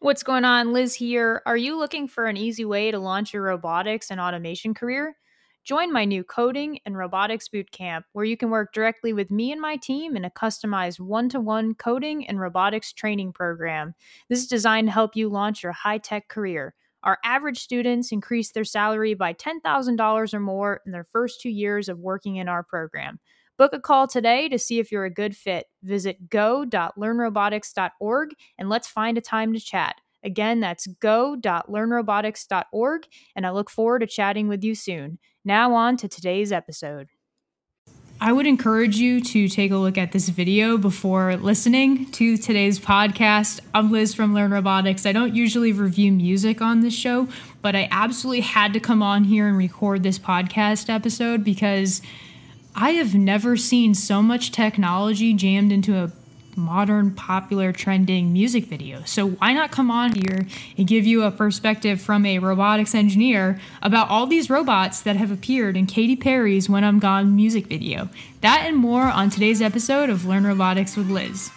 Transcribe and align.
What's 0.00 0.22
going 0.22 0.44
on? 0.44 0.72
Liz 0.72 0.94
here. 0.94 1.42
Are 1.44 1.56
you 1.56 1.76
looking 1.76 2.06
for 2.06 2.26
an 2.26 2.36
easy 2.36 2.64
way 2.64 2.92
to 2.92 3.00
launch 3.00 3.34
your 3.34 3.42
robotics 3.42 4.12
and 4.12 4.20
automation 4.20 4.72
career? 4.72 5.16
Join 5.64 5.92
my 5.92 6.04
new 6.04 6.22
coding 6.22 6.78
and 6.86 6.96
robotics 6.96 7.48
bootcamp, 7.48 8.04
where 8.12 8.24
you 8.24 8.36
can 8.36 8.48
work 8.48 8.72
directly 8.72 9.12
with 9.12 9.32
me 9.32 9.50
and 9.50 9.60
my 9.60 9.74
team 9.74 10.16
in 10.16 10.24
a 10.24 10.30
customized 10.30 11.00
one 11.00 11.28
to 11.30 11.40
one 11.40 11.74
coding 11.74 12.24
and 12.28 12.38
robotics 12.38 12.92
training 12.92 13.32
program. 13.32 13.92
This 14.28 14.38
is 14.38 14.46
designed 14.46 14.86
to 14.86 14.92
help 14.92 15.16
you 15.16 15.28
launch 15.28 15.64
your 15.64 15.72
high 15.72 15.98
tech 15.98 16.28
career. 16.28 16.76
Our 17.02 17.18
average 17.24 17.58
students 17.58 18.12
increase 18.12 18.52
their 18.52 18.62
salary 18.62 19.14
by 19.14 19.34
$10,000 19.34 20.34
or 20.34 20.40
more 20.40 20.80
in 20.86 20.92
their 20.92 21.08
first 21.10 21.40
two 21.40 21.50
years 21.50 21.88
of 21.88 21.98
working 21.98 22.36
in 22.36 22.48
our 22.48 22.62
program. 22.62 23.18
Book 23.58 23.72
a 23.72 23.80
call 23.80 24.06
today 24.06 24.48
to 24.48 24.58
see 24.58 24.78
if 24.78 24.92
you're 24.92 25.04
a 25.04 25.10
good 25.10 25.36
fit. 25.36 25.66
Visit 25.82 26.30
go.learnrobotics.org 26.30 28.30
and 28.56 28.68
let's 28.68 28.86
find 28.86 29.18
a 29.18 29.20
time 29.20 29.52
to 29.52 29.58
chat. 29.60 29.96
Again, 30.22 30.60
that's 30.60 30.86
go.learnrobotics.org, 30.86 33.02
and 33.36 33.46
I 33.46 33.50
look 33.50 33.68
forward 33.70 33.98
to 34.00 34.06
chatting 34.06 34.48
with 34.48 34.64
you 34.64 34.74
soon. 34.74 35.18
Now, 35.44 35.74
on 35.74 35.98
to 35.98 36.08
today's 36.08 36.50
episode. 36.52 37.08
I 38.20 38.32
would 38.32 38.48
encourage 38.48 38.96
you 38.96 39.20
to 39.20 39.48
take 39.48 39.70
a 39.70 39.76
look 39.76 39.96
at 39.96 40.10
this 40.10 40.28
video 40.28 40.76
before 40.76 41.36
listening 41.36 42.10
to 42.12 42.36
today's 42.36 42.80
podcast. 42.80 43.60
I'm 43.72 43.92
Liz 43.92 44.12
from 44.12 44.34
Learn 44.34 44.50
Robotics. 44.50 45.06
I 45.06 45.12
don't 45.12 45.36
usually 45.36 45.72
review 45.72 46.10
music 46.10 46.60
on 46.60 46.80
this 46.80 46.94
show, 46.94 47.28
but 47.62 47.76
I 47.76 47.86
absolutely 47.92 48.40
had 48.40 48.72
to 48.72 48.80
come 48.80 49.04
on 49.04 49.22
here 49.22 49.46
and 49.46 49.56
record 49.56 50.02
this 50.02 50.18
podcast 50.18 50.92
episode 50.92 51.44
because 51.44 52.02
I 52.80 52.90
have 52.92 53.12
never 53.12 53.56
seen 53.56 53.92
so 53.92 54.22
much 54.22 54.52
technology 54.52 55.34
jammed 55.34 55.72
into 55.72 55.96
a 55.96 56.12
modern, 56.54 57.10
popular, 57.10 57.72
trending 57.72 58.32
music 58.32 58.66
video. 58.66 59.02
So 59.02 59.30
why 59.30 59.52
not 59.52 59.72
come 59.72 59.90
on 59.90 60.12
here 60.12 60.46
and 60.76 60.86
give 60.86 61.04
you 61.04 61.24
a 61.24 61.32
perspective 61.32 62.00
from 62.00 62.24
a 62.24 62.38
robotics 62.38 62.94
engineer 62.94 63.60
about 63.82 64.10
all 64.10 64.28
these 64.28 64.48
robots 64.48 65.00
that 65.00 65.16
have 65.16 65.32
appeared 65.32 65.76
in 65.76 65.86
Katy 65.86 66.14
Perry's 66.14 66.70
When 66.70 66.84
I'm 66.84 67.00
Gone 67.00 67.34
music 67.34 67.66
video? 67.66 68.10
That 68.42 68.60
and 68.64 68.76
more 68.76 69.06
on 69.06 69.28
today's 69.28 69.60
episode 69.60 70.08
of 70.08 70.24
Learn 70.24 70.46
Robotics 70.46 70.96
with 70.96 71.10
Liz. 71.10 71.50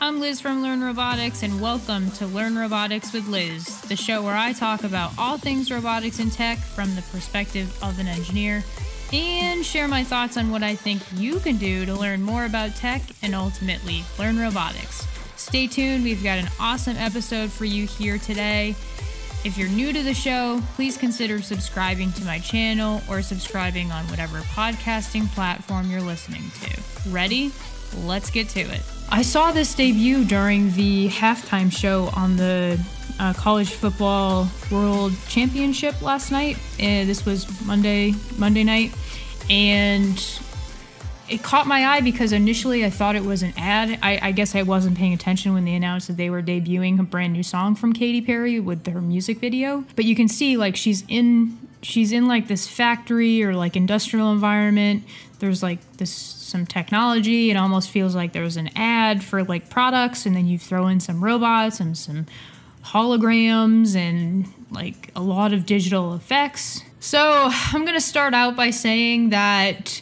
I'm 0.00 0.20
Liz 0.20 0.40
from 0.40 0.62
Learn 0.62 0.80
Robotics, 0.80 1.42
and 1.42 1.60
welcome 1.60 2.10
to 2.12 2.26
Learn 2.26 2.56
Robotics 2.56 3.12
with 3.12 3.28
Liz, 3.28 3.82
the 3.82 3.96
show 3.96 4.22
where 4.22 4.36
I 4.36 4.54
talk 4.54 4.84
about 4.84 5.12
all 5.18 5.36
things 5.36 5.70
robotics 5.70 6.18
and 6.18 6.32
tech 6.32 6.56
from 6.56 6.94
the 6.94 7.02
perspective 7.12 7.78
of 7.82 7.98
an 7.98 8.06
engineer 8.06 8.64
and 9.12 9.64
share 9.64 9.88
my 9.88 10.02
thoughts 10.04 10.36
on 10.36 10.50
what 10.50 10.62
I 10.62 10.74
think 10.74 11.02
you 11.14 11.38
can 11.40 11.56
do 11.56 11.86
to 11.86 11.94
learn 11.94 12.22
more 12.22 12.44
about 12.44 12.74
tech 12.76 13.02
and 13.22 13.34
ultimately 13.34 14.04
learn 14.18 14.38
robotics. 14.38 15.06
Stay 15.36 15.66
tuned, 15.66 16.04
we've 16.04 16.24
got 16.24 16.38
an 16.38 16.48
awesome 16.58 16.96
episode 16.96 17.50
for 17.52 17.64
you 17.64 17.86
here 17.86 18.18
today. 18.18 18.70
If 19.44 19.56
you're 19.56 19.68
new 19.68 19.92
to 19.92 20.02
the 20.02 20.14
show, 20.14 20.60
please 20.74 20.96
consider 20.96 21.40
subscribing 21.40 22.10
to 22.12 22.24
my 22.24 22.40
channel 22.40 23.00
or 23.08 23.22
subscribing 23.22 23.92
on 23.92 24.04
whatever 24.08 24.38
podcasting 24.40 25.28
platform 25.34 25.90
you're 25.90 26.00
listening 26.00 26.42
to. 26.62 27.10
Ready? 27.10 27.52
Let's 28.04 28.30
get 28.30 28.48
to 28.50 28.60
it. 28.60 28.95
I 29.08 29.22
saw 29.22 29.52
this 29.52 29.74
debut 29.74 30.24
during 30.24 30.72
the 30.72 31.08
halftime 31.08 31.70
show 31.70 32.10
on 32.14 32.36
the 32.36 32.78
uh, 33.18 33.32
college 33.34 33.70
football 33.70 34.48
world 34.70 35.12
championship 35.28 36.02
last 36.02 36.30
night. 36.32 36.56
Uh, 36.74 37.04
this 37.04 37.24
was 37.24 37.46
Monday 37.64 38.14
Monday 38.36 38.64
night, 38.64 38.92
and 39.48 40.18
it 41.28 41.42
caught 41.42 41.66
my 41.66 41.86
eye 41.86 42.00
because 42.00 42.32
initially 42.32 42.84
I 42.84 42.90
thought 42.90 43.16
it 43.16 43.24
was 43.24 43.42
an 43.42 43.54
ad. 43.56 43.98
I, 44.02 44.18
I, 44.22 44.32
guess 44.32 44.54
I 44.54 44.62
wasn't 44.62 44.96
paying 44.96 45.12
attention 45.12 45.54
when 45.54 45.64
they 45.64 45.74
announced 45.74 46.06
that 46.06 46.16
they 46.16 46.30
were 46.30 46.42
debuting 46.42 47.00
a 47.00 47.02
brand 47.02 47.32
new 47.32 47.42
song 47.42 47.74
from 47.74 47.92
Katy 47.92 48.22
Perry 48.22 48.60
with 48.60 48.86
her 48.86 49.00
music 49.00 49.38
video. 49.38 49.84
But 49.96 50.04
you 50.04 50.14
can 50.14 50.28
see 50.28 50.56
like 50.56 50.76
she's 50.76 51.04
in 51.08 51.58
she's 51.82 52.12
in 52.12 52.26
like 52.26 52.48
this 52.48 52.68
factory 52.68 53.42
or 53.42 53.54
like 53.54 53.76
industrial 53.76 54.32
environment. 54.32 55.04
There's 55.38 55.62
like 55.62 55.96
this 55.98 56.10
some 56.10 56.66
technology. 56.66 57.50
It 57.50 57.56
almost 57.56 57.90
feels 57.90 58.14
like 58.14 58.32
there's 58.32 58.56
an 58.56 58.70
ad 58.76 59.22
for 59.22 59.44
like 59.44 59.68
products, 59.68 60.26
and 60.26 60.34
then 60.34 60.46
you 60.46 60.58
throw 60.58 60.86
in 60.86 61.00
some 61.00 61.22
robots 61.22 61.80
and 61.80 61.96
some 61.96 62.26
holograms 62.84 63.96
and 63.96 64.46
like 64.70 65.10
a 65.16 65.20
lot 65.20 65.52
of 65.52 65.66
digital 65.66 66.14
effects. 66.14 66.82
So 67.00 67.50
I'm 67.72 67.84
gonna 67.84 68.00
start 68.00 68.34
out 68.34 68.56
by 68.56 68.70
saying 68.70 69.30
that 69.30 70.00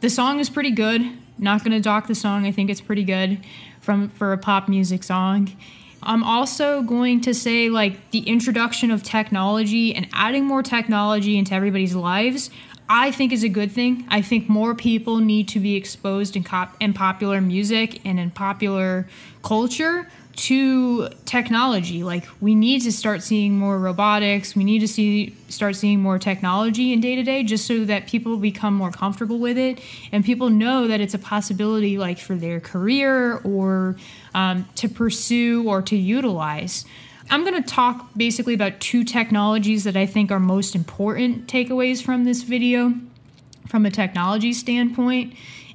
the 0.00 0.10
song 0.10 0.40
is 0.40 0.50
pretty 0.50 0.70
good. 0.70 1.02
Not 1.38 1.64
gonna 1.64 1.80
dock 1.80 2.06
the 2.06 2.14
song. 2.14 2.46
I 2.46 2.52
think 2.52 2.70
it's 2.70 2.80
pretty 2.80 3.04
good 3.04 3.44
from 3.80 4.10
for 4.10 4.32
a 4.32 4.38
pop 4.38 4.68
music 4.68 5.02
song. 5.02 5.50
I'm 6.02 6.24
also 6.24 6.82
going 6.82 7.20
to 7.22 7.34
say 7.34 7.68
like 7.68 8.10
the 8.10 8.20
introduction 8.20 8.90
of 8.90 9.02
technology 9.02 9.94
and 9.94 10.08
adding 10.12 10.46
more 10.46 10.62
technology 10.62 11.36
into 11.36 11.54
everybody's 11.54 11.94
lives. 11.94 12.50
I 12.92 13.12
think 13.12 13.32
is 13.32 13.44
a 13.44 13.48
good 13.48 13.70
thing. 13.70 14.04
I 14.08 14.20
think 14.20 14.48
more 14.48 14.74
people 14.74 15.18
need 15.18 15.46
to 15.50 15.60
be 15.60 15.76
exposed 15.76 16.34
in, 16.34 16.42
cop- 16.42 16.74
in 16.80 16.92
popular 16.92 17.40
music 17.40 18.04
and 18.04 18.18
in 18.18 18.32
popular 18.32 19.06
culture 19.44 20.08
to 20.34 21.08
technology. 21.24 22.02
Like 22.02 22.24
we 22.40 22.56
need 22.56 22.82
to 22.82 22.90
start 22.90 23.22
seeing 23.22 23.56
more 23.56 23.78
robotics. 23.78 24.56
We 24.56 24.64
need 24.64 24.80
to 24.80 24.88
see 24.88 25.36
start 25.48 25.76
seeing 25.76 26.00
more 26.00 26.18
technology 26.18 26.92
in 26.92 27.00
day 27.00 27.14
to 27.14 27.22
day 27.22 27.44
just 27.44 27.64
so 27.64 27.84
that 27.84 28.08
people 28.08 28.36
become 28.36 28.74
more 28.74 28.90
comfortable 28.90 29.38
with 29.38 29.56
it. 29.56 29.80
And 30.10 30.24
people 30.24 30.50
know 30.50 30.88
that 30.88 31.00
it's 31.00 31.14
a 31.14 31.18
possibility 31.18 31.96
like 31.96 32.18
for 32.18 32.34
their 32.34 32.58
career 32.58 33.36
or 33.44 33.94
um, 34.34 34.68
to 34.74 34.88
pursue 34.88 35.68
or 35.68 35.80
to 35.82 35.96
utilize 35.96 36.84
i'm 37.30 37.44
going 37.44 37.60
to 37.60 37.68
talk 37.68 38.10
basically 38.16 38.54
about 38.54 38.78
two 38.80 39.04
technologies 39.04 39.84
that 39.84 39.96
i 39.96 40.06
think 40.06 40.30
are 40.30 40.40
most 40.40 40.74
important 40.74 41.46
takeaways 41.46 42.02
from 42.02 42.24
this 42.24 42.42
video 42.42 42.94
from 43.68 43.86
a 43.86 43.90
technology 43.90 44.52
standpoint 44.52 45.34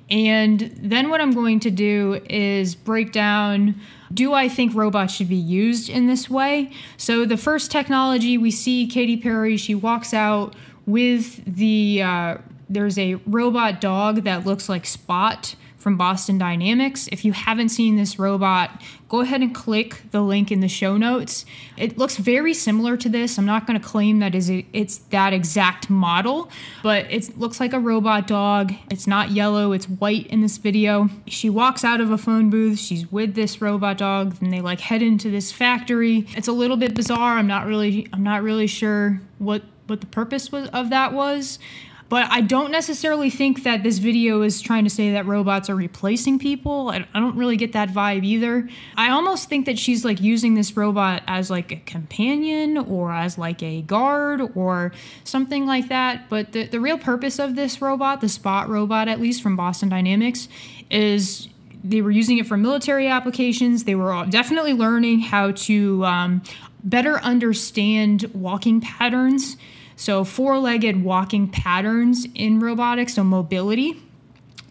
and 0.09 0.71
then 0.77 1.09
what 1.09 1.21
i'm 1.21 1.31
going 1.31 1.59
to 1.59 1.71
do 1.71 2.21
is 2.29 2.75
break 2.75 3.11
down 3.11 3.75
do 4.13 4.33
I 4.33 4.47
think 4.47 4.73
robots 4.73 5.13
should 5.13 5.29
be 5.29 5.35
used 5.35 5.89
in 5.89 6.07
this 6.07 6.29
way? 6.29 6.71
So, 6.97 7.25
the 7.25 7.37
first 7.37 7.71
technology 7.71 8.37
we 8.37 8.49
see 8.49 8.87
Katy 8.87 9.17
Perry, 9.17 9.57
she 9.57 9.75
walks 9.75 10.13
out 10.13 10.55
with 10.85 11.43
the, 11.45 12.01
uh, 12.01 12.37
there's 12.69 12.97
a 12.97 13.15
robot 13.25 13.81
dog 13.81 14.23
that 14.23 14.45
looks 14.45 14.69
like 14.69 14.85
Spot 14.85 15.55
from 15.85 15.97
Boston 15.97 16.39
Dynamics. 16.39 17.07
If 17.11 17.23
you 17.23 17.31
haven't 17.31 17.69
seen 17.69 17.95
this 17.95 18.17
robot, 18.17 18.81
go 19.07 19.21
ahead 19.21 19.41
and 19.41 19.53
click 19.53 20.01
the 20.09 20.21
link 20.21 20.51
in 20.51 20.59
the 20.59 20.67
show 20.67 20.97
notes. 20.97 21.45
It 21.77 21.95
looks 21.95 22.17
very 22.17 22.55
similar 22.55 22.97
to 22.97 23.07
this. 23.07 23.37
I'm 23.37 23.45
not 23.45 23.67
going 23.67 23.79
to 23.79 23.87
claim 23.87 24.17
that 24.17 24.33
is 24.33 24.49
it's 24.49 24.97
that 25.11 25.31
exact 25.31 25.87
model, 25.87 26.49
but 26.81 27.05
it 27.11 27.37
looks 27.37 27.59
like 27.59 27.71
a 27.71 27.79
robot 27.79 28.25
dog. 28.25 28.73
It's 28.89 29.05
not 29.05 29.29
yellow, 29.29 29.73
it's 29.73 29.87
white 29.87 30.25
in 30.25 30.41
this 30.41 30.57
video. 30.57 31.07
She 31.27 31.51
walks 31.51 31.83
out 31.83 32.01
of 32.01 32.09
a 32.09 32.17
phone 32.17 32.49
booth. 32.49 32.79
She's 32.79 33.11
with 33.11 33.35
this 33.35 33.61
robot 33.61 33.99
dog 33.99 34.37
and 34.41 34.51
they 34.51 34.61
like 34.61 34.79
head 34.79 35.03
into 35.03 35.29
this 35.29 35.51
factory. 35.51 36.25
It's 36.35 36.47
a 36.47 36.51
little 36.51 36.77
bit 36.77 36.95
bizarre. 36.95 37.37
I'm 37.37 37.45
not 37.45 37.67
really 37.67 38.07
I'm 38.11 38.23
not 38.23 38.41
really 38.41 38.65
sure 38.65 39.21
what 39.37 39.61
what 39.85 40.01
the 40.01 40.07
purpose 40.07 40.51
was 40.51 40.67
of 40.69 40.89
that 40.89 41.13
was. 41.13 41.59
But 42.07 42.27
I 42.29 42.41
don't 42.41 42.71
necessarily 42.71 43.31
think 43.31 43.63
that 43.63 43.81
this 43.81 43.97
video 43.97 44.43
is 44.43 44.61
trying 44.61 44.83
to 44.83 44.89
say 44.91 45.11
that 45.13 45.25
robots 45.25 45.69
are 45.71 45.75
replacing 45.75 46.37
people. 46.37 46.89
I, 46.89 47.07
I 47.13 47.19
don't 47.19 47.35
really 47.35 47.57
get 47.57 47.73
that 47.73 47.89
vibe 47.89 48.23
either. 48.23 48.69
I 48.95 49.09
almost 49.09 49.49
think 49.49 49.65
that 49.65 49.79
she's 49.79 50.05
like 50.05 50.21
using 50.21 50.53
this 50.53 50.77
robot 50.77 51.23
as 51.25 51.49
like 51.49 51.71
a 51.71 51.77
companion 51.77 52.77
or 52.77 53.11
as 53.11 53.39
like 53.39 53.63
a 53.63 53.81
guard 53.81 54.41
or 54.53 54.91
something 55.23 55.65
like 55.65 55.89
that. 55.89 56.29
But 56.29 56.51
the, 56.51 56.67
the 56.67 56.79
real 56.79 56.99
purpose 56.99 57.39
of 57.39 57.55
this 57.55 57.81
robot, 57.81 58.21
the 58.21 58.29
Spot 58.29 58.69
robot 58.69 59.07
at 59.07 59.19
least 59.19 59.41
from 59.41 59.55
Boston 59.55 59.89
Dynamics, 59.89 60.47
is 60.91 61.47
they 61.83 62.01
were 62.01 62.11
using 62.11 62.37
it 62.37 62.45
for 62.45 62.55
military 62.57 63.07
applications. 63.07 63.85
They 63.85 63.95
were 63.95 64.25
definitely 64.29 64.73
learning 64.73 65.21
how 65.21 65.51
to 65.51 66.05
um, 66.05 66.43
better 66.83 67.19
understand 67.19 68.29
walking 68.33 68.79
patterns 68.79 69.57
so, 69.95 70.23
four 70.23 70.57
legged 70.59 71.03
walking 71.03 71.47
patterns 71.47 72.27
in 72.35 72.59
robotics, 72.59 73.13
so 73.15 73.23
mobility. 73.23 74.01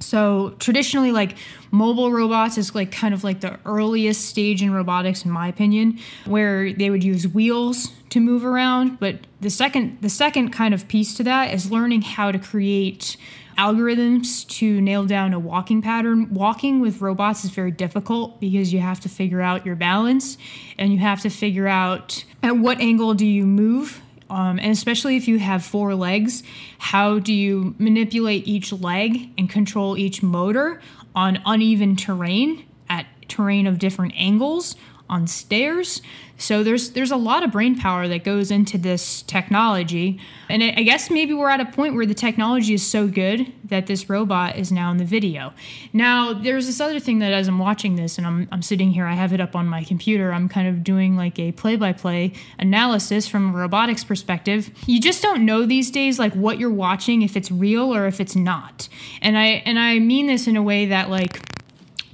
So, 0.01 0.55
traditionally, 0.59 1.13
like 1.13 1.37
mobile 1.71 2.13
robots 2.13 2.59
is 2.59 2.75
like 2.75 2.93
kind 2.93 3.15
of 3.15 3.25
like 3.25 3.41
the 3.41 3.59
earliest 3.65 4.27
stage 4.27 4.63
in 4.63 4.73
robotics, 4.73 5.25
in 5.25 5.31
my 5.31 5.49
opinion, 5.49 5.99
where 6.27 6.73
they 6.73 6.91
would 6.91 7.03
use 7.03 7.27
wheels 7.27 7.91
to 8.11 8.21
move 8.21 8.45
around. 8.45 9.01
But 9.01 9.21
the 9.41 9.51
second, 9.51 9.99
the 10.03 10.11
second 10.11 10.51
kind 10.51 10.75
of 10.75 10.87
piece 10.89 11.15
to 11.15 11.23
that 11.25 11.55
is 11.55 11.71
learning 11.71 12.03
how 12.03 12.31
to 12.31 12.39
create 12.39 13.17
algorithms 13.57 14.47
to 14.49 14.81
nail 14.81 15.07
down 15.07 15.33
a 15.33 15.39
walking 15.39 15.81
pattern. 15.81 16.35
Walking 16.35 16.81
with 16.81 17.01
robots 17.01 17.45
is 17.45 17.51
very 17.51 17.71
difficult 17.71 18.41
because 18.41 18.75
you 18.75 18.81
have 18.81 19.01
to 19.01 19.09
figure 19.09 19.41
out 19.41 19.65
your 19.65 19.77
balance 19.77 20.37
and 20.77 20.93
you 20.93 20.99
have 20.99 21.21
to 21.23 21.31
figure 21.31 21.67
out 21.67 22.25
at 22.43 22.59
what 22.59 22.81
angle 22.81 23.15
do 23.15 23.25
you 23.25 23.47
move 23.47 24.03
um, 24.31 24.59
and 24.59 24.71
especially 24.71 25.17
if 25.17 25.29
you 25.29 25.39
have 25.39 25.65
four 25.65 25.95
legs, 25.95 26.43
how 26.79 27.19
do 27.19 27.33
you 27.33 27.75
manipulate 27.79 28.47
each 28.47 28.73
leg 28.73 29.31
and 29.37 29.49
control 29.49 29.97
each 29.97 30.23
motor 30.23 30.81
on 31.15 31.41
uneven 31.45 31.97
terrain 31.97 32.65
at 32.89 33.07
terrain 33.29 33.67
of 33.67 33.79
different 33.79 34.15
angles? 34.17 34.77
On 35.15 35.27
stairs. 35.29 36.03
So 36.37 36.65
there's 36.65 36.91
there's 36.91 37.13
a 37.13 37.17
lot 37.17 37.45
of 37.45 37.53
brain 37.53 37.79
power 37.79 38.09
that 38.09 38.25
goes 38.25 38.51
into 38.51 38.77
this 38.77 39.23
technology, 39.23 40.19
and 40.49 40.65
I 40.65 40.83
guess 40.83 41.09
maybe 41.09 41.33
we're 41.33 41.49
at 41.49 41.61
a 41.61 41.65
point 41.65 41.95
where 41.95 42.05
the 42.05 42.15
technology 42.15 42.75
is 42.75 42.85
so 42.85 43.07
good 43.07 43.53
that 43.65 43.87
this 43.87 44.11
robot 44.11 44.57
is 44.57 44.73
now 44.73 44.91
in 44.91 44.97
the 44.97 45.05
video. 45.05 45.53
Now 45.93 46.33
there's 46.33 46.67
this 46.67 46.81
other 46.81 46.99
thing 46.99 47.21
that 47.21 47.33
as 47.33 47.47
I'm 47.47 47.61
watching 47.61 47.95
this 47.95 48.19
and 48.19 48.27
I'm 48.27 48.49
I'm 48.51 48.63
sitting 48.63 48.91
here, 48.91 49.07
I 49.07 49.15
have 49.15 49.33
it 49.33 49.41
up 49.41 49.55
on 49.55 49.69
my 49.69 49.85
computer. 49.85 50.33
I'm 50.33 50.49
kind 50.49 50.67
of 50.67 50.83
doing 50.83 51.17
like 51.17 51.39
a 51.39 51.53
play-by-play 51.53 52.33
analysis 52.59 53.29
from 53.29 53.55
a 53.55 53.57
robotics 53.57 54.03
perspective. 54.03 54.73
You 54.87 55.01
just 55.01 55.23
don't 55.23 55.47
know 55.47 55.65
these 55.65 55.93
days 55.93 56.19
like 56.19 56.35
what 56.35 56.59
you're 56.59 56.69
watching 56.69 57.23
if 57.23 57.37
it's 57.37 57.51
real 57.53 57.95
or 57.95 58.07
if 58.09 58.21
it's 58.21 58.35
not, 58.35 58.89
and 59.23 59.39
I 59.39 59.63
and 59.65 59.79
I 59.79 60.01
mean 60.01 60.27
this 60.27 60.49
in 60.49 60.57
a 60.57 60.63
way 60.63 60.87
that 60.87 61.11
like 61.11 61.41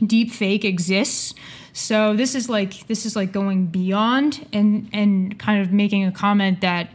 deep 0.06 0.30
fake 0.30 0.64
exists 0.64 1.34
so 1.80 2.14
this 2.14 2.34
is 2.34 2.48
like 2.48 2.86
this 2.88 3.06
is 3.06 3.16
like 3.16 3.32
going 3.32 3.66
beyond 3.66 4.46
and 4.52 4.88
and 4.92 5.38
kind 5.38 5.62
of 5.62 5.72
making 5.72 6.04
a 6.04 6.12
comment 6.12 6.60
that 6.60 6.90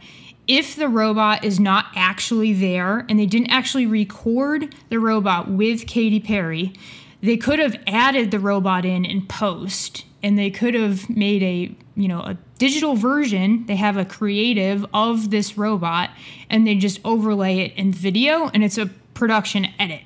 if 0.46 0.76
the 0.76 0.88
robot 0.88 1.44
is 1.44 1.58
not 1.58 1.86
actually 1.96 2.52
there 2.52 3.04
and 3.08 3.18
they 3.18 3.26
didn't 3.26 3.50
actually 3.50 3.84
record 3.84 4.74
the 4.88 5.00
robot 5.00 5.50
with 5.50 5.88
Katy 5.88 6.20
Perry, 6.20 6.72
they 7.20 7.36
could 7.36 7.58
have 7.58 7.76
added 7.88 8.30
the 8.30 8.38
robot 8.38 8.84
in 8.84 9.04
in 9.04 9.26
post 9.26 10.04
and 10.22 10.38
they 10.38 10.50
could 10.50 10.74
have 10.74 11.10
made 11.10 11.42
a 11.42 11.74
you 11.96 12.06
know 12.06 12.20
a 12.20 12.38
digital 12.58 12.94
version. 12.94 13.66
They 13.66 13.76
have 13.76 13.96
a 13.96 14.04
creative 14.04 14.86
of 14.94 15.30
this 15.30 15.58
robot 15.58 16.10
and 16.48 16.64
they 16.64 16.76
just 16.76 17.00
overlay 17.04 17.58
it 17.58 17.72
in 17.74 17.90
video 17.92 18.50
and 18.54 18.62
it's 18.62 18.78
a 18.78 18.86
production 19.14 19.66
edit 19.80 20.02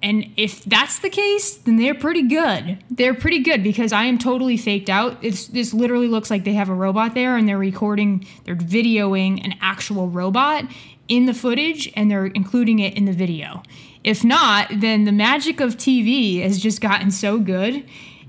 and 0.00 0.32
if 0.36 0.64
that's 0.64 1.00
the 1.00 1.10
case, 1.10 1.56
then 1.56 1.76
they're 1.76 1.94
pretty 1.94 2.28
good. 2.28 2.78
They're 2.88 3.14
pretty 3.14 3.40
good 3.40 3.64
because 3.64 3.92
I 3.92 4.04
am 4.04 4.16
totally 4.16 4.56
faked 4.56 4.88
out. 4.88 5.16
It's 5.22 5.48
this 5.48 5.74
literally 5.74 6.06
looks 6.06 6.30
like 6.30 6.44
they 6.44 6.54
have 6.54 6.68
a 6.68 6.74
robot 6.74 7.14
there 7.14 7.36
and 7.36 7.48
they're 7.48 7.58
recording, 7.58 8.24
they're 8.44 8.54
videoing 8.54 9.44
an 9.44 9.54
actual 9.60 10.08
robot 10.08 10.64
in 11.08 11.26
the 11.26 11.34
footage 11.34 11.90
and 11.96 12.08
they're 12.08 12.26
including 12.26 12.78
it 12.78 12.96
in 12.96 13.06
the 13.06 13.12
video. 13.12 13.62
If 14.04 14.22
not, 14.22 14.68
then 14.72 15.04
the 15.04 15.12
magic 15.12 15.58
of 15.60 15.76
TV 15.76 16.42
has 16.42 16.60
just 16.60 16.80
gotten 16.80 17.10
so 17.10 17.40
good. 17.40 17.84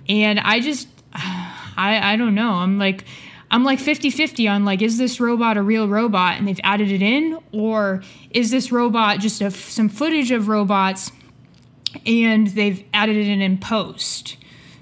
And 0.07 0.39
I 0.39 0.61
just 0.61 0.87
I 1.13 2.13
I 2.13 2.15
don't 2.15 2.33
know. 2.33 2.53
I'm 2.53 2.79
like 2.79 3.03
I'm 3.51 3.63
like 3.63 3.79
50-50 3.79 4.49
on 4.49 4.65
like 4.65 4.81
is 4.81 4.97
this 4.97 5.19
robot 5.19 5.57
a 5.57 5.61
real 5.61 5.87
robot 5.87 6.37
and 6.37 6.47
they've 6.47 6.59
added 6.63 6.91
it 6.91 7.01
in 7.01 7.39
or 7.51 8.03
is 8.31 8.51
this 8.51 8.71
robot 8.71 9.19
just 9.19 9.41
a, 9.41 9.49
some 9.49 9.89
footage 9.89 10.29
of 10.31 10.47
robots 10.47 11.11
and 12.05 12.47
they've 12.47 12.83
added 12.93 13.15
it 13.15 13.27
in 13.27 13.57
post. 13.57 14.37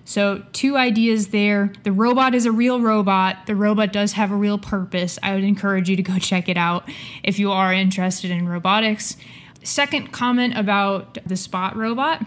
So, 0.07 0.43
two 0.53 0.77
ideas 0.77 1.27
there. 1.29 1.73
The 1.83 1.91
robot 1.91 2.33
is 2.33 2.45
a 2.45 2.51
real 2.51 2.79
robot. 2.79 3.45
The 3.45 3.57
robot 3.57 3.91
does 3.91 4.13
have 4.13 4.31
a 4.31 4.35
real 4.35 4.57
purpose. 4.57 5.19
I 5.21 5.33
would 5.35 5.43
encourage 5.43 5.89
you 5.89 5.97
to 5.97 6.01
go 6.01 6.17
check 6.19 6.47
it 6.47 6.55
out 6.55 6.89
if 7.23 7.39
you 7.39 7.51
are 7.51 7.73
interested 7.73 8.31
in 8.31 8.47
robotics. 8.47 9.17
Second 9.63 10.13
comment 10.13 10.57
about 10.57 11.17
the 11.25 11.35
Spot 11.35 11.75
robot. 11.75 12.25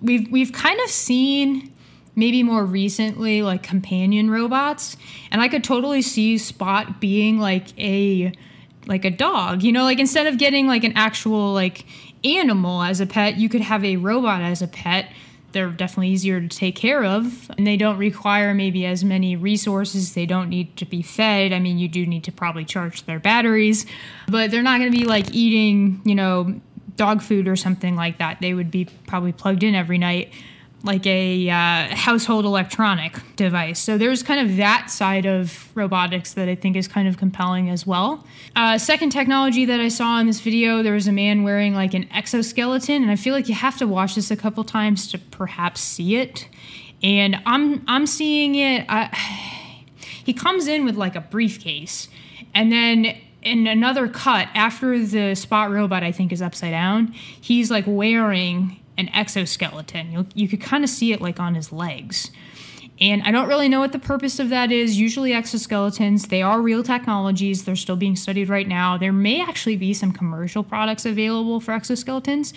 We've 0.00 0.30
we've 0.30 0.52
kind 0.52 0.80
of 0.80 0.88
seen 0.88 1.70
maybe 2.14 2.42
more 2.42 2.64
recently 2.64 3.42
like 3.42 3.62
companion 3.62 4.30
robots, 4.30 4.96
and 5.30 5.42
I 5.42 5.48
could 5.48 5.62
totally 5.62 6.00
see 6.00 6.38
Spot 6.38 6.98
being 6.98 7.38
like 7.38 7.78
a 7.78 8.32
like 8.86 9.04
a 9.04 9.10
dog. 9.10 9.62
You 9.62 9.72
know, 9.72 9.84
like 9.84 9.98
instead 9.98 10.26
of 10.26 10.38
getting 10.38 10.66
like 10.66 10.82
an 10.82 10.94
actual 10.94 11.52
like 11.52 11.84
animal 12.26 12.82
as 12.82 13.00
a 13.00 13.06
pet, 13.06 13.36
you 13.36 13.48
could 13.48 13.60
have 13.60 13.84
a 13.84 13.96
robot 13.96 14.42
as 14.42 14.62
a 14.62 14.68
pet. 14.68 15.10
They're 15.52 15.70
definitely 15.70 16.08
easier 16.08 16.40
to 16.40 16.48
take 16.48 16.76
care 16.76 17.04
of, 17.04 17.50
and 17.56 17.66
they 17.66 17.76
don't 17.76 17.96
require 17.96 18.52
maybe 18.52 18.84
as 18.84 19.02
many 19.02 19.36
resources. 19.36 20.12
They 20.12 20.26
don't 20.26 20.50
need 20.50 20.76
to 20.76 20.84
be 20.84 21.00
fed. 21.02 21.52
I 21.52 21.60
mean, 21.60 21.78
you 21.78 21.88
do 21.88 22.04
need 22.04 22.24
to 22.24 22.32
probably 22.32 22.64
charge 22.64 23.06
their 23.06 23.18
batteries, 23.18 23.86
but 24.28 24.50
they're 24.50 24.62
not 24.62 24.80
going 24.80 24.92
to 24.92 24.98
be 24.98 25.04
like 25.04 25.32
eating, 25.32 26.02
you 26.04 26.14
know, 26.14 26.60
dog 26.96 27.22
food 27.22 27.48
or 27.48 27.56
something 27.56 27.96
like 27.96 28.18
that. 28.18 28.40
They 28.40 28.54
would 28.54 28.70
be 28.70 28.86
probably 29.06 29.32
plugged 29.32 29.62
in 29.62 29.74
every 29.74 29.98
night 29.98 30.32
like 30.86 31.06
a 31.06 31.50
uh, 31.50 31.94
household 31.94 32.44
electronic 32.44 33.14
device. 33.36 33.78
So 33.78 33.98
there's 33.98 34.22
kind 34.22 34.48
of 34.48 34.56
that 34.56 34.90
side 34.90 35.26
of 35.26 35.68
robotics 35.74 36.32
that 36.34 36.48
I 36.48 36.54
think 36.54 36.76
is 36.76 36.88
kind 36.88 37.06
of 37.06 37.18
compelling 37.18 37.68
as 37.68 37.86
well. 37.86 38.24
Uh, 38.54 38.78
second 38.78 39.10
technology 39.10 39.64
that 39.64 39.80
I 39.80 39.88
saw 39.88 40.18
in 40.18 40.26
this 40.26 40.40
video, 40.40 40.82
there 40.82 40.94
was 40.94 41.06
a 41.06 41.12
man 41.12 41.42
wearing 41.42 41.74
like 41.74 41.92
an 41.92 42.08
exoskeleton, 42.12 43.02
and 43.02 43.10
I 43.10 43.16
feel 43.16 43.34
like 43.34 43.48
you 43.48 43.54
have 43.54 43.76
to 43.78 43.86
watch 43.86 44.14
this 44.14 44.30
a 44.30 44.36
couple 44.36 44.64
times 44.64 45.10
to 45.12 45.18
perhaps 45.18 45.80
see 45.80 46.16
it. 46.16 46.48
And 47.02 47.36
I'm 47.44 47.84
I'm 47.86 48.06
seeing 48.06 48.54
it. 48.54 48.86
Uh, 48.88 49.08
he 50.24 50.32
comes 50.32 50.66
in 50.66 50.84
with 50.84 50.96
like 50.96 51.14
a 51.14 51.20
briefcase, 51.20 52.08
and 52.54 52.72
then 52.72 53.16
in 53.42 53.66
another 53.66 54.08
cut 54.08 54.48
after 54.54 54.98
the 54.98 55.34
spot 55.34 55.70
robot 55.70 56.02
I 56.02 56.10
think 56.10 56.32
is 56.32 56.42
upside 56.42 56.72
down, 56.72 57.12
he's 57.12 57.70
like 57.70 57.84
wearing 57.86 58.80
an 58.98 59.08
exoskeleton. 59.14 60.12
you 60.12 60.26
you 60.34 60.48
could 60.48 60.60
kind 60.60 60.84
of 60.84 60.90
see 60.90 61.12
it 61.12 61.20
like 61.20 61.38
on 61.38 61.54
his 61.54 61.72
legs. 61.72 62.30
And 62.98 63.22
I 63.24 63.30
don't 63.30 63.48
really 63.48 63.68
know 63.68 63.80
what 63.80 63.92
the 63.92 63.98
purpose 63.98 64.38
of 64.38 64.48
that 64.48 64.72
is. 64.72 64.98
Usually, 64.98 65.32
exoskeletons, 65.32 66.28
they 66.28 66.40
are 66.40 66.62
real 66.62 66.82
technologies. 66.82 67.64
They're 67.64 67.76
still 67.76 67.96
being 67.96 68.16
studied 68.16 68.48
right 68.48 68.66
now. 68.66 68.96
There 68.96 69.12
may 69.12 69.42
actually 69.42 69.76
be 69.76 69.92
some 69.92 70.12
commercial 70.12 70.62
products 70.62 71.04
available 71.04 71.60
for 71.60 71.72
exoskeletons. 71.72 72.54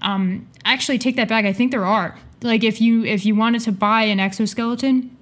Um, 0.00 0.48
actually, 0.64 0.98
take 0.98 1.16
that 1.16 1.28
back. 1.28 1.44
I 1.44 1.52
think 1.52 1.72
there 1.72 1.84
are. 1.84 2.16
Like, 2.42 2.64
if 2.64 2.80
you 2.80 3.04
if 3.04 3.26
you 3.26 3.34
wanted 3.34 3.60
to 3.62 3.72
buy 3.72 4.04
an 4.04 4.18
exoskeleton, 4.18 5.14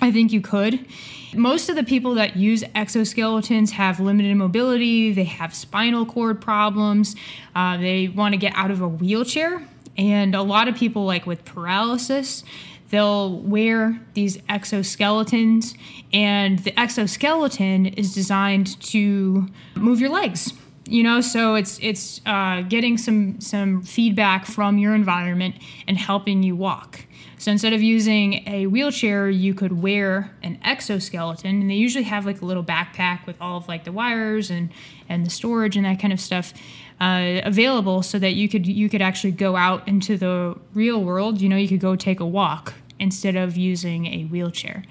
I 0.00 0.10
think 0.10 0.32
you 0.32 0.40
could. 0.40 0.86
Most 1.34 1.68
of 1.68 1.76
the 1.76 1.84
people 1.84 2.14
that 2.14 2.36
use 2.36 2.62
exoskeletons 2.74 3.70
have 3.70 4.00
limited 4.00 4.34
mobility, 4.36 5.12
they 5.12 5.24
have 5.24 5.54
spinal 5.54 6.06
cord 6.06 6.40
problems, 6.40 7.16
uh, 7.54 7.76
they 7.76 8.08
want 8.08 8.32
to 8.32 8.38
get 8.38 8.54
out 8.54 8.70
of 8.70 8.80
a 8.80 8.88
wheelchair. 8.88 9.66
And 9.96 10.34
a 10.34 10.42
lot 10.42 10.68
of 10.68 10.74
people, 10.74 11.04
like 11.04 11.26
with 11.26 11.44
paralysis, 11.44 12.44
they'll 12.90 13.38
wear 13.38 14.00
these 14.14 14.38
exoskeletons, 14.48 15.76
and 16.12 16.58
the 16.60 16.78
exoskeleton 16.78 17.86
is 17.86 18.14
designed 18.14 18.80
to 18.82 19.48
move 19.74 20.00
your 20.00 20.10
legs. 20.10 20.52
You 20.86 21.02
know, 21.02 21.20
so 21.22 21.54
it's 21.54 21.78
it's 21.80 22.20
uh, 22.26 22.62
getting 22.62 22.98
some 22.98 23.40
some 23.40 23.82
feedback 23.82 24.44
from 24.44 24.78
your 24.78 24.94
environment 24.94 25.56
and 25.88 25.96
helping 25.96 26.42
you 26.42 26.54
walk. 26.56 27.06
So 27.44 27.50
instead 27.50 27.74
of 27.74 27.82
using 27.82 28.42
a 28.48 28.66
wheelchair, 28.68 29.28
you 29.28 29.52
could 29.52 29.82
wear 29.82 30.34
an 30.42 30.58
exoskeleton, 30.64 31.60
and 31.60 31.68
they 31.70 31.74
usually 31.74 32.04
have 32.04 32.24
like 32.24 32.40
a 32.40 32.46
little 32.46 32.64
backpack 32.64 33.26
with 33.26 33.36
all 33.38 33.58
of 33.58 33.68
like 33.68 33.84
the 33.84 33.92
wires 33.92 34.50
and 34.50 34.70
and 35.10 35.26
the 35.26 35.30
storage 35.30 35.76
and 35.76 35.84
that 35.84 36.00
kind 36.00 36.10
of 36.10 36.20
stuff 36.20 36.54
uh, 37.02 37.42
available, 37.44 38.02
so 38.02 38.18
that 38.18 38.32
you 38.32 38.48
could 38.48 38.66
you 38.66 38.88
could 38.88 39.02
actually 39.02 39.32
go 39.32 39.56
out 39.56 39.86
into 39.86 40.16
the 40.16 40.58
real 40.72 41.04
world. 41.04 41.42
You 41.42 41.50
know, 41.50 41.56
you 41.58 41.68
could 41.68 41.80
go 41.80 41.96
take 41.96 42.18
a 42.18 42.24
walk 42.24 42.72
instead 42.98 43.36
of 43.36 43.58
using 43.58 44.06
a 44.06 44.24
wheelchair. 44.24 44.82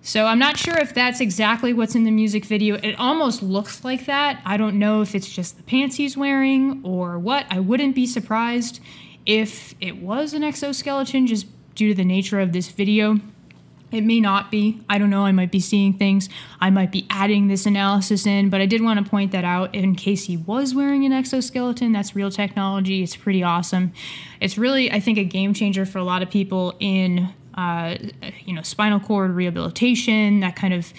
So 0.00 0.26
I'm 0.26 0.38
not 0.38 0.56
sure 0.56 0.78
if 0.78 0.94
that's 0.94 1.18
exactly 1.18 1.72
what's 1.72 1.96
in 1.96 2.04
the 2.04 2.12
music 2.12 2.44
video. 2.44 2.76
It 2.76 2.94
almost 3.00 3.42
looks 3.42 3.82
like 3.82 4.06
that. 4.06 4.40
I 4.44 4.56
don't 4.56 4.78
know 4.78 5.00
if 5.00 5.16
it's 5.16 5.28
just 5.28 5.56
the 5.56 5.64
pants 5.64 5.96
he's 5.96 6.16
wearing 6.16 6.82
or 6.84 7.18
what. 7.18 7.46
I 7.50 7.58
wouldn't 7.58 7.96
be 7.96 8.06
surprised 8.06 8.78
if 9.26 9.74
it 9.80 9.96
was 9.96 10.34
an 10.34 10.44
exoskeleton 10.44 11.26
just 11.26 11.46
due 11.76 11.90
to 11.90 11.94
the 11.94 12.04
nature 12.04 12.40
of 12.40 12.52
this 12.52 12.68
video. 12.68 13.20
It 13.92 14.00
may 14.00 14.18
not 14.18 14.50
be. 14.50 14.82
I 14.88 14.98
don't 14.98 15.10
know. 15.10 15.24
I 15.24 15.30
might 15.30 15.52
be 15.52 15.60
seeing 15.60 15.92
things. 15.92 16.28
I 16.60 16.70
might 16.70 16.90
be 16.90 17.06
adding 17.08 17.46
this 17.46 17.66
analysis 17.66 18.26
in, 18.26 18.50
but 18.50 18.60
I 18.60 18.66
did 18.66 18.82
want 18.82 19.02
to 19.02 19.08
point 19.08 19.30
that 19.30 19.44
out 19.44 19.72
in 19.74 19.94
case 19.94 20.24
he 20.24 20.36
was 20.36 20.74
wearing 20.74 21.04
an 21.04 21.12
exoskeleton. 21.12 21.92
That's 21.92 22.16
real 22.16 22.32
technology. 22.32 23.04
It's 23.04 23.14
pretty 23.14 23.44
awesome. 23.44 23.92
It's 24.40 24.58
really, 24.58 24.90
I 24.90 24.98
think, 24.98 25.18
a 25.18 25.24
game 25.24 25.54
changer 25.54 25.86
for 25.86 25.98
a 25.98 26.04
lot 26.04 26.20
of 26.20 26.30
people 26.30 26.74
in, 26.80 27.28
uh, 27.56 27.96
you 28.44 28.54
know, 28.54 28.62
spinal 28.62 29.00
cord 29.00 29.30
rehabilitation, 29.30 30.40
that 30.40 30.56
kind 30.56 30.74
of 30.74 30.92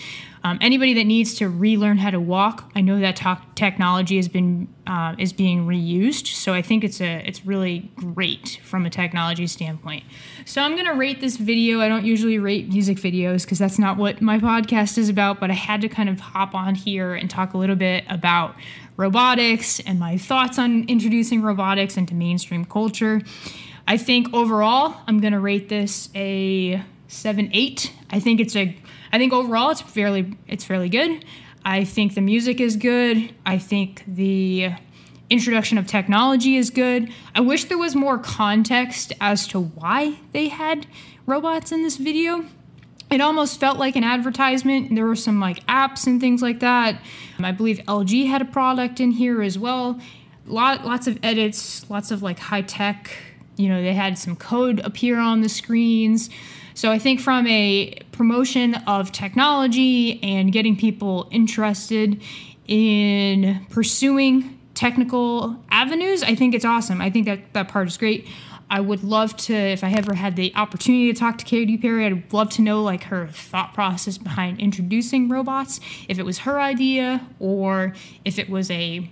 um, 0.44 0.58
anybody 0.62 0.94
that 0.94 1.04
needs 1.04 1.34
to 1.36 1.50
relearn 1.50 1.98
how 1.98 2.10
to 2.10 2.20
walk, 2.20 2.72
I 2.74 2.82
know 2.82 3.00
that 3.00 3.22
technology 3.56 4.16
has 4.16 4.28
been 4.28 4.68
uh, 4.86 5.16
is 5.18 5.34
being 5.34 5.68
reused, 5.68 6.28
so 6.28 6.54
I 6.54 6.62
think 6.62 6.84
it's 6.84 7.02
a 7.02 7.22
it's 7.28 7.46
really 7.46 7.92
great 7.96 8.60
from 8.64 8.86
a 8.86 8.90
technology 8.90 9.46
standpoint. 9.48 10.04
So 10.46 10.62
I'm 10.62 10.76
gonna 10.76 10.96
rate 10.96 11.20
this 11.20 11.38
video. 11.38 11.82
I 11.82 11.90
don't 11.90 12.06
usually 12.06 12.40
rate 12.40 12.70
music 12.70 12.98
videos 12.98 13.44
because 13.44 13.60
that's 13.60 13.78
not 13.78 13.98
what 13.98 14.22
my 14.22 14.40
podcast 14.40 14.98
is 14.98 15.10
about, 15.10 15.40
but 15.40 15.52
I 15.52 15.56
had 15.56 15.82
to 15.82 15.90
kind 15.90 16.08
of 16.08 16.20
hop 16.20 16.56
on 16.56 16.76
here 16.76 17.14
and 17.14 17.30
talk 17.30 17.54
a 17.54 17.58
little 17.58 17.76
bit 17.76 18.06
about 18.08 18.56
robotics 18.96 19.80
and 19.82 20.00
my 20.00 20.18
thoughts 20.18 20.58
on 20.58 20.86
introducing 20.88 21.42
robotics 21.42 21.98
into 21.98 22.14
mainstream 22.16 22.64
culture. 22.64 23.22
I 23.88 23.98
think 23.98 24.34
overall, 24.34 24.96
I'm 25.08 25.20
gonna 25.22 25.40
rate 25.40 25.70
this 25.70 26.10
a 26.14 26.84
seven 27.08 27.50
eight. 27.54 27.94
I 28.10 28.20
think 28.20 28.40
it's 28.42 28.56
a 28.56 28.76
I 29.14 29.18
think 29.18 29.32
overall 29.32 29.70
it's 29.70 29.82
fairly 29.82 30.38
it's 30.48 30.66
fairly 30.66 30.90
good. 30.90 31.24
I 31.64 31.84
think 31.84 32.14
the 32.14 32.22
music 32.22 32.60
is 32.60 32.76
good. 32.76 33.34
I 33.46 33.58
think 33.58 34.04
the 34.06 34.72
introduction 35.30 35.78
of 35.78 35.88
technology 35.88 36.56
is 36.56 36.70
good. 36.70 37.12
I 37.36 37.42
wish 37.42 37.66
there 37.66 37.78
was 37.78 37.96
more 37.96 38.18
context 38.18 39.14
as 39.20 39.48
to 39.48 39.60
why 39.60 40.20
they 40.32 40.48
had 40.48 40.88
robots 41.26 41.72
in 41.72 41.84
this 41.84 41.98
video. 41.98 42.46
it 43.10 43.22
almost 43.22 43.58
felt 43.60 43.78
like 43.78 43.96
an 43.96 44.04
advertisement. 44.04 44.94
There 44.94 45.06
were 45.06 45.16
some 45.16 45.40
like 45.40 45.66
apps 45.68 46.08
and 46.08 46.20
things 46.20 46.42
like 46.42 46.60
that. 46.60 47.02
I 47.40 47.52
believe 47.52 47.80
LG 47.88 48.28
had 48.28 48.42
a 48.42 48.46
product 48.46 49.00
in 49.00 49.12
here 49.12 49.42
as 49.42 49.58
well. 49.58 50.00
Lot, 50.46 50.86
lots 50.86 51.08
of 51.08 51.18
edits, 51.24 51.90
lots 51.90 52.12
of 52.12 52.22
like 52.22 52.40
high 52.40 52.62
tech. 52.62 53.18
You 53.58 53.70
know, 53.70 53.82
they 53.82 53.94
had 53.94 54.18
some 54.18 54.36
code 54.36 54.80
appear 54.80 55.20
on 55.20 55.42
the 55.42 55.50
screens. 55.50 56.30
So 56.74 56.92
I 56.92 57.00
think 57.00 57.20
from 57.20 57.48
a 57.48 58.00
promotion 58.12 58.76
of 58.86 59.12
technology 59.12 60.22
and 60.24 60.52
getting 60.54 60.78
people 60.78 61.28
interested 61.32 62.22
in 62.68 63.66
pursuing 63.70 64.60
technical 64.76 65.60
avenues, 65.72 66.22
I 66.22 66.36
think 66.36 66.54
it's 66.54 66.66
awesome. 66.66 67.02
I 67.02 67.10
think 67.10 67.26
that 67.26 67.54
that 67.54 67.68
part 67.68 67.88
is 67.88 67.98
great. 67.98 68.28
I 68.70 68.80
would 68.82 69.04
love 69.04 69.36
to, 69.38 69.56
if 69.56 69.84
I 69.84 69.92
ever 69.92 70.14
had 70.14 70.36
the 70.36 70.54
opportunity 70.54 71.12
to 71.12 71.20
talk 71.20 71.38
to 71.38 71.46
Katy 71.46 71.78
Perry, 71.78 72.06
I'd 72.06 72.32
love 72.34 72.50
to 72.52 72.62
know 72.62 72.84
like 72.84 73.06
her 73.06 73.28
thought 73.28 73.74
process 73.74 74.18
behind 74.18 74.60
introducing 74.60 75.30
robots. 75.30 75.80
If 76.08 76.20
it 76.20 76.24
was 76.24 76.40
her 76.40 76.60
idea 76.60 77.26
or 77.40 77.94
if 78.26 78.38
it 78.38 78.50
was 78.50 78.70
a 78.70 79.10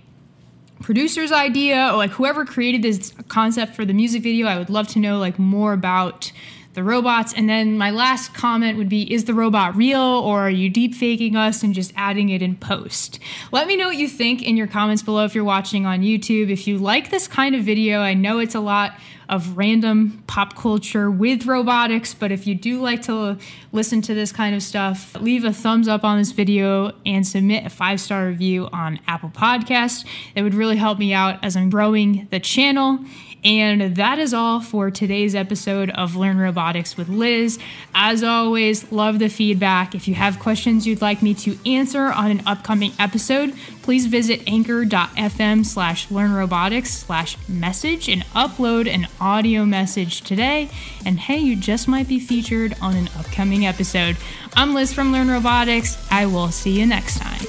producer's 0.86 1.32
idea 1.32 1.88
or 1.90 1.96
like 1.96 2.12
whoever 2.12 2.44
created 2.44 2.80
this 2.80 3.12
concept 3.26 3.74
for 3.74 3.84
the 3.84 3.92
music 3.92 4.22
video, 4.22 4.46
I 4.46 4.56
would 4.56 4.70
love 4.70 4.86
to 4.90 5.00
know 5.00 5.18
like 5.18 5.36
more 5.36 5.72
about 5.72 6.30
the 6.74 6.84
robots. 6.84 7.34
And 7.34 7.48
then 7.48 7.76
my 7.76 7.90
last 7.90 8.34
comment 8.34 8.78
would 8.78 8.88
be 8.88 9.12
Is 9.12 9.24
the 9.24 9.34
robot 9.34 9.74
real 9.74 9.98
or 9.98 10.42
are 10.42 10.50
you 10.50 10.70
deep 10.70 10.94
faking 10.94 11.34
us 11.34 11.64
and 11.64 11.74
just 11.74 11.92
adding 11.96 12.28
it 12.28 12.40
in 12.40 12.54
post? 12.54 13.18
Let 13.50 13.66
me 13.66 13.76
know 13.76 13.88
what 13.88 13.96
you 13.96 14.06
think 14.06 14.44
in 14.44 14.56
your 14.56 14.68
comments 14.68 15.02
below 15.02 15.24
if 15.24 15.34
you're 15.34 15.42
watching 15.42 15.86
on 15.86 16.02
YouTube. 16.02 16.50
If 16.50 16.68
you 16.68 16.78
like 16.78 17.10
this 17.10 17.26
kind 17.26 17.56
of 17.56 17.64
video, 17.64 17.98
I 17.98 18.14
know 18.14 18.38
it's 18.38 18.54
a 18.54 18.60
lot 18.60 18.96
of 19.28 19.56
random 19.56 20.22
pop 20.26 20.56
culture 20.56 21.10
with 21.10 21.46
robotics, 21.46 22.14
but 22.14 22.30
if 22.30 22.46
you 22.46 22.54
do 22.54 22.80
like 22.80 23.02
to 23.02 23.38
listen 23.72 24.02
to 24.02 24.14
this 24.14 24.32
kind 24.32 24.54
of 24.54 24.62
stuff, 24.62 25.14
leave 25.20 25.44
a 25.44 25.52
thumbs 25.52 25.88
up 25.88 26.04
on 26.04 26.18
this 26.18 26.32
video 26.32 26.92
and 27.04 27.26
submit 27.26 27.64
a 27.64 27.70
five 27.70 28.00
star 28.00 28.26
review 28.26 28.68
on 28.72 29.00
Apple 29.06 29.30
Podcast. 29.30 30.06
It 30.34 30.42
would 30.42 30.54
really 30.54 30.76
help 30.76 30.98
me 30.98 31.12
out 31.12 31.42
as 31.44 31.56
I'm 31.56 31.70
growing 31.70 32.28
the 32.30 32.40
channel. 32.40 32.98
And 33.46 33.94
that 33.94 34.18
is 34.18 34.34
all 34.34 34.60
for 34.60 34.90
today's 34.90 35.36
episode 35.36 35.90
of 35.90 36.16
Learn 36.16 36.36
Robotics 36.36 36.96
with 36.96 37.08
Liz. 37.08 37.60
As 37.94 38.24
always, 38.24 38.90
love 38.90 39.20
the 39.20 39.28
feedback. 39.28 39.94
If 39.94 40.08
you 40.08 40.16
have 40.16 40.40
questions 40.40 40.84
you'd 40.84 41.00
like 41.00 41.22
me 41.22 41.32
to 41.34 41.56
answer 41.64 42.06
on 42.06 42.32
an 42.32 42.42
upcoming 42.44 42.90
episode, 42.98 43.54
please 43.82 44.06
visit 44.06 44.42
anchor.fm 44.48 45.64
slash 45.64 46.08
learnrobotics 46.08 46.88
slash 46.88 47.36
message 47.48 48.08
and 48.08 48.24
upload 48.34 48.92
an 48.92 49.06
audio 49.20 49.64
message 49.64 50.22
today. 50.22 50.68
And 51.04 51.20
hey, 51.20 51.38
you 51.38 51.54
just 51.54 51.86
might 51.86 52.08
be 52.08 52.18
featured 52.18 52.74
on 52.82 52.96
an 52.96 53.08
upcoming 53.16 53.64
episode. 53.64 54.16
I'm 54.56 54.74
Liz 54.74 54.92
from 54.92 55.12
Learn 55.12 55.30
Robotics. 55.30 56.04
I 56.10 56.26
will 56.26 56.48
see 56.48 56.80
you 56.80 56.84
next 56.84 57.20
time. 57.20 57.45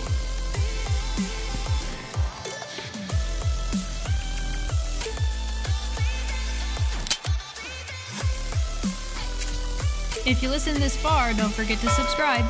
If 10.38 10.44
you 10.44 10.50
listen 10.50 10.79
this 10.79 10.96
far, 10.96 11.34
don't 11.34 11.51
forget 11.51 11.79
to 11.79 11.89
subscribe. 11.89 12.46